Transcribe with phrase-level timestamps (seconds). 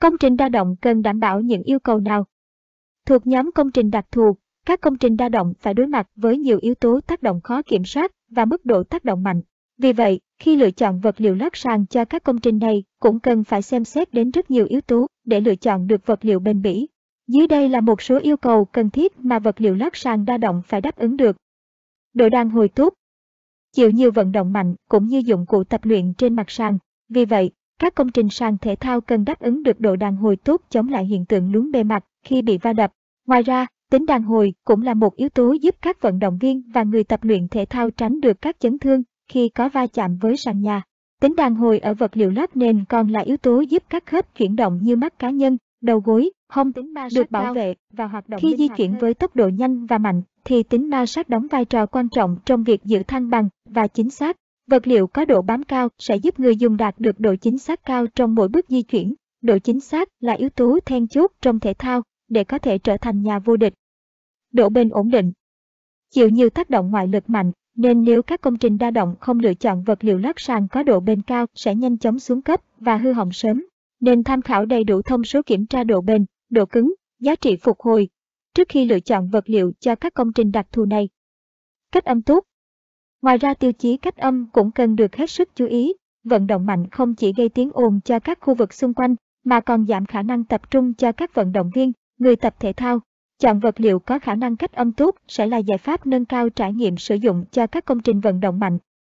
[0.00, 2.24] Công trình đa động cần đảm bảo những yêu cầu nào?
[3.06, 4.36] Thuộc nhóm công trình đặc thù,
[4.66, 7.62] các công trình đa động phải đối mặt với nhiều yếu tố tác động khó
[7.62, 9.42] kiểm soát và mức độ tác động mạnh.
[9.78, 13.20] Vì vậy, khi lựa chọn vật liệu lát sàn cho các công trình này cũng
[13.20, 16.40] cần phải xem xét đến rất nhiều yếu tố để lựa chọn được vật liệu
[16.40, 16.88] bền bỉ.
[17.26, 20.36] Dưới đây là một số yêu cầu cần thiết mà vật liệu lát sàn đa
[20.36, 21.36] động phải đáp ứng được.
[22.14, 22.94] Độ đàn hồi tốt,
[23.72, 26.78] chịu nhiều vận động mạnh cũng như dụng cụ tập luyện trên mặt sàn.
[27.08, 30.36] Vì vậy, các công trình sàn thể thao cần đáp ứng được độ đàn hồi
[30.36, 32.92] tốt chống lại hiện tượng lún bề mặt khi bị va đập.
[33.26, 36.62] Ngoài ra, tính đàn hồi cũng là một yếu tố giúp các vận động viên
[36.74, 40.16] và người tập luyện thể thao tránh được các chấn thương khi có va chạm
[40.16, 40.82] với sàn nhà.
[41.20, 44.34] Tính đàn hồi ở vật liệu lót nền còn là yếu tố giúp các khớp
[44.34, 48.06] chuyển động như mắt cá nhân, đầu gối, hông tính ma được bảo vệ và
[48.06, 51.28] hoạt động khi di chuyển với tốc độ nhanh và mạnh thì tính ma sát
[51.28, 54.36] đóng vai trò quan trọng trong việc giữ thăng bằng và chính xác.
[54.68, 57.84] Vật liệu có độ bám cao sẽ giúp người dùng đạt được độ chính xác
[57.84, 59.14] cao trong mỗi bước di chuyển.
[59.42, 62.96] Độ chính xác là yếu tố then chốt trong thể thao để có thể trở
[62.96, 63.74] thành nhà vô địch.
[64.52, 65.32] Độ bền ổn định
[66.10, 69.38] Chịu nhiều tác động ngoại lực mạnh, nên nếu các công trình đa động không
[69.38, 72.60] lựa chọn vật liệu lót sàn có độ bền cao sẽ nhanh chóng xuống cấp
[72.78, 73.64] và hư hỏng sớm.
[74.00, 77.56] Nên tham khảo đầy đủ thông số kiểm tra độ bền, độ cứng, giá trị
[77.56, 78.08] phục hồi
[78.54, 81.08] trước khi lựa chọn vật liệu cho các công trình đặc thù này.
[81.92, 82.44] Cách âm tốt
[83.22, 85.92] Ngoài ra tiêu chí cách âm cũng cần được hết sức chú ý.
[86.24, 89.60] Vận động mạnh không chỉ gây tiếng ồn cho các khu vực xung quanh, mà
[89.60, 93.00] còn giảm khả năng tập trung cho các vận động viên, người tập thể thao.
[93.38, 96.48] Chọn vật liệu có khả năng cách âm tốt sẽ là giải pháp nâng cao
[96.48, 98.78] trải nghiệm sử dụng cho các công trình vận động mạnh.